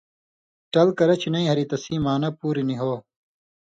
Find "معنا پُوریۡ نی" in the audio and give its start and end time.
2.05-2.75